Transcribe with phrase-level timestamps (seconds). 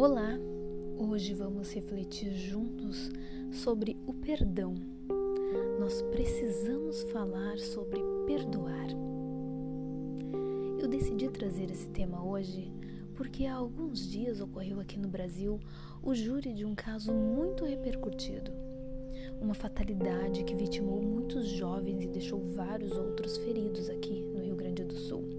[0.00, 0.38] Olá!
[0.96, 3.10] Hoje vamos refletir juntos
[3.50, 4.76] sobre o perdão.
[5.80, 8.86] Nós precisamos falar sobre perdoar.
[10.78, 12.70] Eu decidi trazer esse tema hoje
[13.16, 15.58] porque há alguns dias ocorreu aqui no Brasil
[16.00, 18.52] o júri de um caso muito repercutido.
[19.40, 24.84] Uma fatalidade que vitimou muitos jovens e deixou vários outros feridos aqui no Rio Grande
[24.84, 25.37] do Sul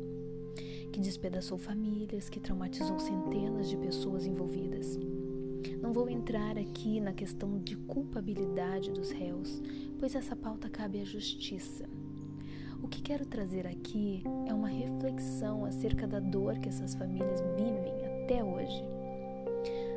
[1.00, 5.00] que despedaçou famílias, que traumatizou centenas de pessoas envolvidas.
[5.82, 9.62] Não vou entrar aqui na questão de culpabilidade dos réus,
[9.98, 11.86] pois essa pauta cabe à justiça.
[12.84, 18.24] O que quero trazer aqui é uma reflexão acerca da dor que essas famílias vivem
[18.24, 18.84] até hoje.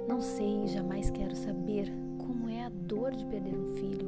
[0.06, 4.06] Não sei e jamais quero saber como é a dor de perder um filho,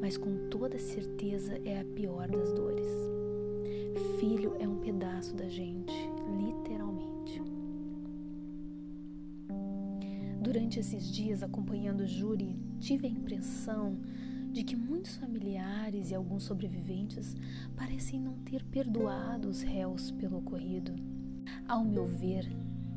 [0.00, 2.88] mas com toda certeza é a pior das dores.
[4.18, 5.92] Filho é um pedaço da gente,
[6.36, 7.42] literalmente.
[10.40, 13.98] Durante esses dias acompanhando o júri, tive a impressão
[14.52, 17.34] de que muitos familiares e alguns sobreviventes
[17.74, 20.94] parecem não ter perdoado os réus pelo ocorrido.
[21.66, 22.46] Ao meu ver,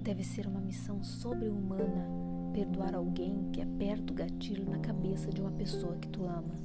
[0.04, 2.06] deve ser uma missão sobre-humana
[2.54, 6.60] perdoar alguém que aperta o gatilho na cabeça de uma pessoa que tu ama,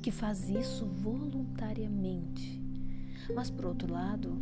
[0.00, 2.60] que faz isso voluntariamente.
[3.34, 4.40] Mas por outro lado,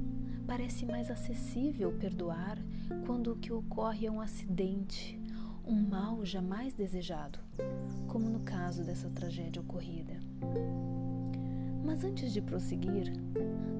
[0.50, 2.58] Parece mais acessível perdoar
[3.06, 5.16] quando o que ocorre é um acidente,
[5.64, 7.38] um mal jamais desejado,
[8.08, 10.14] como no caso dessa tragédia ocorrida.
[11.84, 13.12] Mas antes de prosseguir,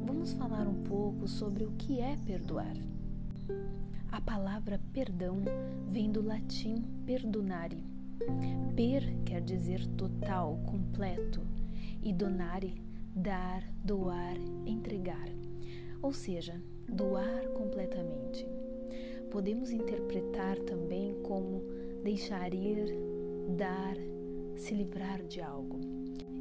[0.07, 2.77] vamos falar um pouco sobre o que é perdoar.
[4.13, 5.43] A palavra perdão
[5.89, 7.85] vem do latim perdonare.
[8.77, 11.41] Per quer dizer total, completo,
[12.01, 12.81] e donare,
[13.17, 15.40] dar, doar, entregar
[16.03, 18.47] ou seja, doar completamente.
[19.31, 21.63] Podemos interpretar também como
[22.03, 22.93] deixar ir,
[23.57, 23.97] dar,
[24.57, 25.79] se livrar de algo.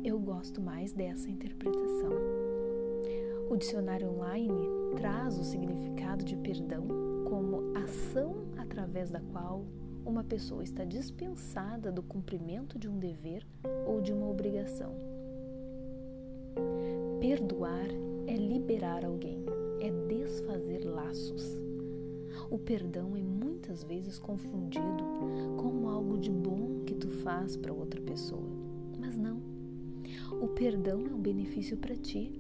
[0.04, 2.14] Eu gosto mais dessa interpretação.
[3.50, 6.88] O dicionário online traz o significado de perdão
[7.28, 9.66] como ação através da qual
[10.06, 13.46] uma pessoa está dispensada do cumprimento de um dever
[13.86, 15.19] ou de uma obrigação.
[17.20, 17.88] Perdoar
[18.28, 19.44] é liberar alguém,
[19.80, 21.60] é desfazer laços.
[22.50, 25.04] O perdão é muitas vezes confundido
[25.58, 28.50] como algo de bom que tu faz para outra pessoa,
[29.00, 29.42] mas não.
[30.42, 32.40] O perdão é um benefício para ti.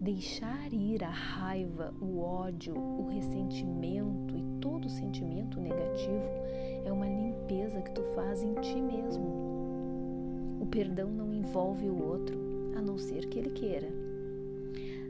[0.00, 6.28] Deixar ir a raiva, o ódio, o ressentimento e todo sentimento negativo
[6.84, 9.24] é uma limpeza que tu faz em ti mesmo.
[10.60, 12.38] O perdão não envolve o outro,
[12.76, 13.88] a não ser que ele queira.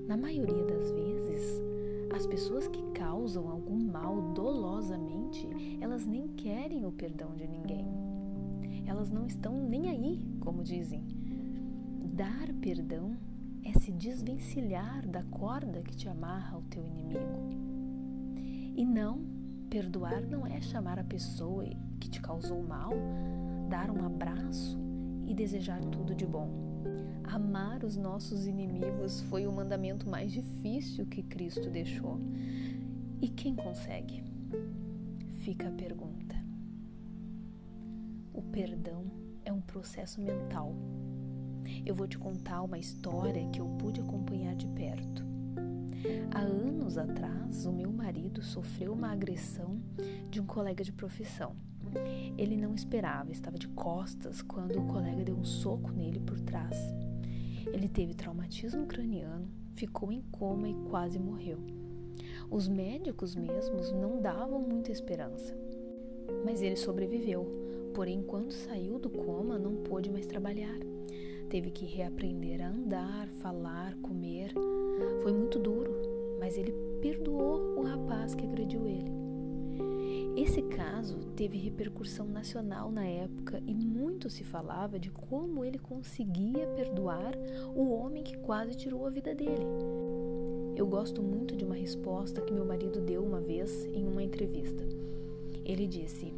[0.06, 1.62] Na maioria das vezes,
[2.14, 5.48] as pessoas que causam algum mal dolosamente,
[5.80, 7.86] elas nem querem o perdão de ninguém.
[8.86, 11.04] Elas não estão nem aí, como dizem.
[12.04, 13.16] Dar perdão
[13.64, 17.64] é se desvencilhar da corda que te amarra ao teu inimigo.
[18.76, 19.20] E não,
[19.70, 21.64] perdoar não é chamar a pessoa
[21.98, 22.92] que te causou mal,
[23.69, 24.78] dar um abraço
[25.26, 26.48] e desejar tudo de bom.
[27.24, 32.20] Amar os nossos inimigos foi o mandamento mais difícil que Cristo deixou.
[33.20, 34.22] E quem consegue?
[35.42, 36.36] Fica a pergunta.
[38.32, 39.04] O perdão
[39.44, 40.74] é um processo mental.
[41.84, 45.24] Eu vou te contar uma história que eu pude acompanhar de perto.
[46.34, 49.80] Há anos atrás, o meu marido sofreu uma agressão
[50.30, 51.56] de um colega de profissão.
[52.36, 56.76] Ele não esperava, estava de costas quando o colega deu um soco nele por trás.
[57.72, 61.58] Ele teve traumatismo craniano, ficou em coma e quase morreu.
[62.50, 65.56] Os médicos mesmos não davam muita esperança.
[66.44, 67.47] Mas ele sobreviveu,
[67.94, 70.78] porém, quando saiu do coma, não pôde mais trabalhar.
[71.48, 74.53] Teve que reaprender a andar, falar, comer.
[75.22, 75.92] Foi muito duro,
[76.38, 79.23] mas ele perdoou o rapaz que agrediu ele.
[80.36, 86.66] Esse caso teve repercussão nacional na época e muito se falava de como ele conseguia
[86.75, 87.34] perdoar
[87.72, 89.65] o homem que quase tirou a vida dele.
[90.75, 94.84] Eu gosto muito de uma resposta que meu marido deu uma vez em uma entrevista.
[95.65, 96.34] Ele disse: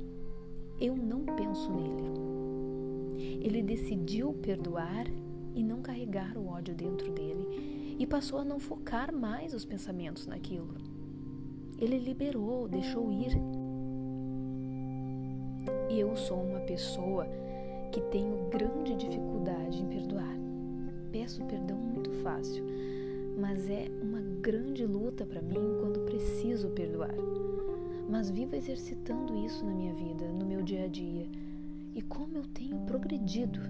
[0.79, 3.41] Eu não penso nele.
[3.43, 5.07] Ele decidiu perdoar
[5.55, 10.27] e não carregar o ódio dentro dele e passou a não focar mais os pensamentos
[10.27, 10.75] naquilo.
[11.79, 13.33] Ele liberou, deixou ir
[15.91, 17.27] eu sou uma pessoa
[17.93, 20.37] que tenho grande dificuldade em perdoar.
[21.13, 22.65] Peço perdão muito fácil,
[23.39, 27.15] mas é uma grande luta para mim quando preciso perdoar.
[28.09, 31.27] mas vivo exercitando isso na minha vida, no meu dia a dia,
[31.95, 33.61] e como eu tenho progredido.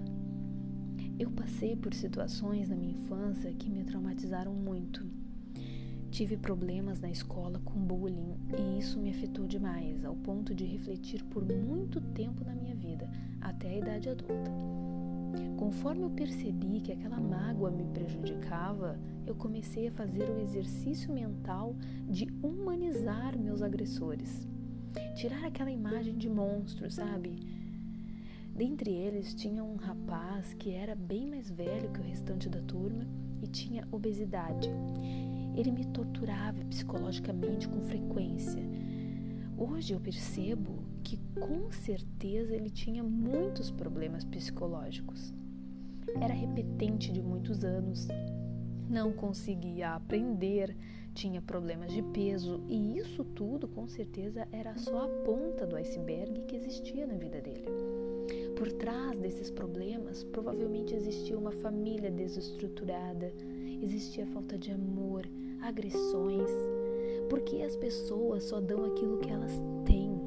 [1.19, 5.03] Eu passei por situações na minha infância que me traumatizaram muito.
[6.09, 11.23] Tive problemas na escola com bullying e isso me afetou demais, ao ponto de refletir
[11.25, 13.09] por muito tempo na minha vida,
[13.41, 14.51] até a idade adulta.
[15.57, 21.75] Conforme eu percebi que aquela mágoa me prejudicava, eu comecei a fazer o exercício mental
[22.09, 24.47] de humanizar meus agressores.
[25.15, 27.35] Tirar aquela imagem de monstro, sabe?
[28.55, 33.05] Dentre eles tinha um rapaz que era bem mais velho que o restante da turma
[33.41, 34.69] e tinha obesidade.
[35.57, 38.61] Ele me torturava psicologicamente com frequência.
[39.57, 45.33] Hoje eu percebo que com certeza ele tinha muitos problemas psicológicos.
[46.21, 48.07] Era repetente de muitos anos,
[48.87, 50.77] não conseguia aprender,
[51.15, 56.41] tinha problemas de peso e isso tudo com certeza era só a ponta do iceberg
[56.41, 57.65] que existia na vida dele.
[58.55, 63.33] Por trás desses problemas, provavelmente existia uma família desestruturada,
[63.81, 65.27] existia falta de amor,
[65.67, 66.49] agressões,
[67.29, 69.51] porque as pessoas só dão aquilo que elas
[69.85, 70.17] têm.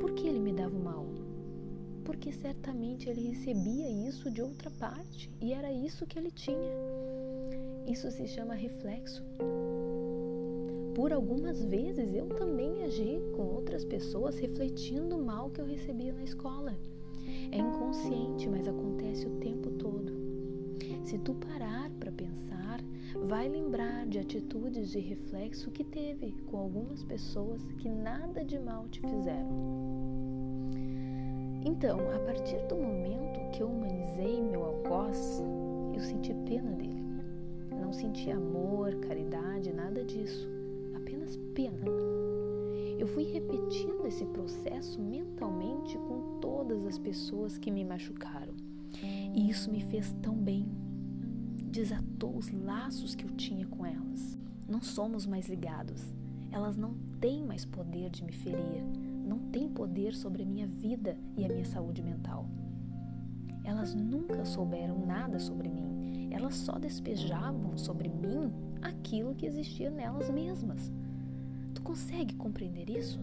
[0.00, 1.06] Por que ele me dava o mal?
[2.04, 6.72] Porque certamente ele recebia isso de outra parte e era isso que ele tinha.
[7.86, 9.24] Isso se chama reflexo.
[10.94, 16.12] Por algumas vezes eu também agi com outras pessoas refletindo o mal que eu recebia
[16.12, 16.76] na escola.
[17.50, 20.12] É inconsciente, mas acontece o tempo todo.
[21.02, 22.61] Se tu parar para pensar,
[23.24, 28.88] vai lembrar de atitudes de reflexo que teve com algumas pessoas que nada de mal
[28.88, 29.92] te fizeram.
[31.64, 35.42] Então, a partir do momento que eu humanizei meu algoz,
[35.94, 37.02] eu senti pena dele.
[37.70, 40.48] Não senti amor, caridade, nada disso.
[40.94, 41.84] Apenas pena.
[42.98, 48.54] Eu fui repetindo esse processo mentalmente com todas as pessoas que me machucaram.
[49.34, 50.66] E isso me fez tão bem.
[51.72, 54.38] Desatou os laços que eu tinha com elas.
[54.68, 56.14] Não somos mais ligados.
[56.50, 58.84] Elas não têm mais poder de me ferir,
[59.26, 62.46] não têm poder sobre a minha vida e a minha saúde mental.
[63.64, 68.52] Elas nunca souberam nada sobre mim, elas só despejavam sobre mim
[68.82, 70.92] aquilo que existia nelas mesmas.
[71.74, 73.18] Tu consegue compreender isso?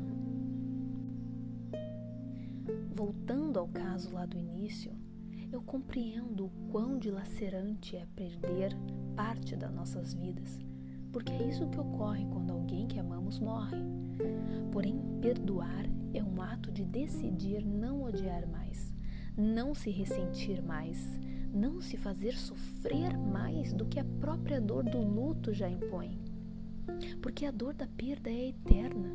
[2.95, 4.92] Voltando ao caso lá do início,
[5.51, 8.75] eu compreendo o quão dilacerante é perder
[9.16, 10.60] parte das nossas vidas,
[11.12, 13.78] porque é isso que ocorre quando alguém que amamos morre.
[14.72, 18.94] Porém, perdoar é um ato de decidir não odiar mais,
[19.36, 21.19] não se ressentir mais,
[21.52, 26.19] não se fazer sofrer mais do que a própria dor do luto já impõe.
[27.22, 29.10] Porque a dor da perda é eterna,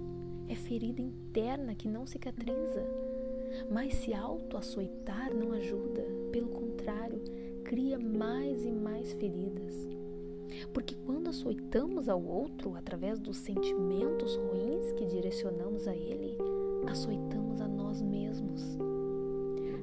[0.48, 2.84] é ferida interna que não cicatriza.
[3.70, 7.22] Mas se auto-açoitar não ajuda, pelo contrário,
[7.62, 9.72] cria mais e mais feridas.
[10.72, 16.36] Porque quando açoitamos ao outro através dos sentimentos ruins que direcionamos a ele,
[16.88, 18.76] açoitamos a nós mesmos.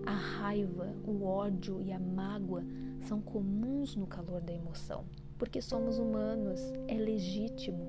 [0.05, 2.65] A raiva, o ódio e a mágoa
[2.99, 5.05] são comuns no calor da emoção
[5.41, 7.87] porque somos humanos, é legítimo,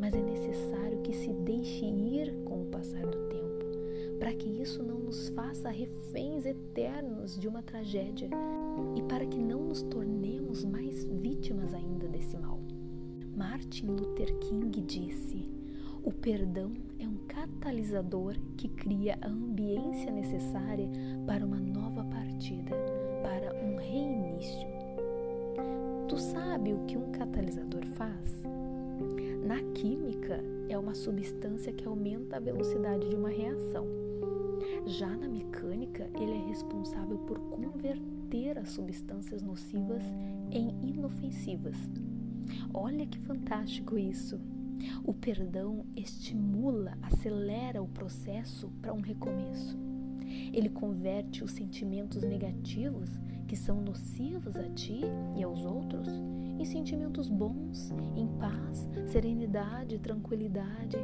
[0.00, 3.69] mas é necessário que se deixe ir com o passar do tempo,
[4.20, 8.28] para que isso não nos faça reféns eternos de uma tragédia
[8.94, 12.60] e para que não nos tornemos mais vítimas ainda desse mal.
[13.34, 15.48] Martin Luther King disse:
[16.04, 20.88] o perdão é um catalisador que cria a ambiência necessária
[21.26, 22.76] para uma nova partida,
[23.22, 24.68] para um reinício.
[26.08, 28.42] Tu sabe o que um catalisador faz?
[29.46, 34.09] Na química, é uma substância que aumenta a velocidade de uma reação.
[34.86, 40.02] Já na mecânica, ele é responsável por converter as substâncias nocivas
[40.50, 41.76] em inofensivas.
[42.72, 44.40] Olha que fantástico isso!
[45.04, 49.78] O perdão estimula, acelera o processo para um recomeço.
[50.52, 53.10] Ele converte os sentimentos negativos
[53.46, 55.00] que são nocivos a ti
[55.36, 56.08] e aos outros
[56.58, 60.96] em sentimentos bons, em paz, serenidade, tranquilidade.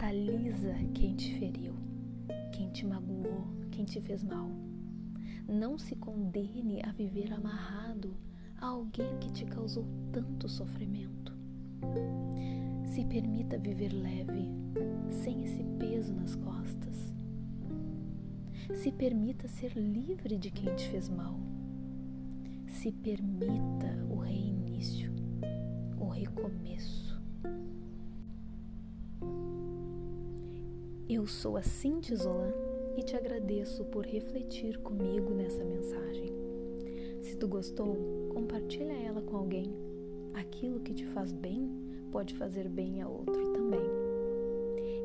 [0.00, 1.74] Catalisa quem te feriu,
[2.52, 4.48] quem te magoou, quem te fez mal.
[5.46, 8.16] Não se condene a viver amarrado
[8.56, 11.36] a alguém que te causou tanto sofrimento.
[12.86, 14.48] Se permita viver leve,
[15.10, 17.12] sem esse peso nas costas.
[18.72, 21.38] Se permita ser livre de quem te fez mal.
[22.66, 25.12] Se permita o reinício,
[25.98, 27.20] o recomeço.
[31.12, 32.52] Eu sou a Cinti Zolan
[32.96, 36.32] e te agradeço por refletir comigo nessa mensagem.
[37.20, 39.74] Se tu gostou, compartilha ela com alguém.
[40.34, 41.68] Aquilo que te faz bem
[42.12, 43.80] pode fazer bem a outro também.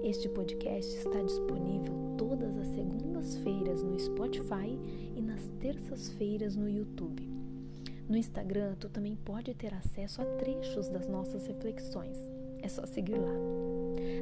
[0.03, 4.77] Este podcast está disponível todas as segundas-feiras no Spotify
[5.15, 7.27] e nas terças-feiras no YouTube.
[8.07, 12.19] No Instagram, tu também pode ter acesso a trechos das nossas reflexões.
[12.61, 13.64] É só seguir lá.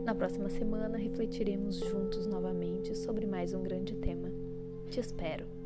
[0.03, 4.29] Na próxima semana, refletiremos juntos novamente sobre mais um grande tema.
[4.89, 5.62] Te espero!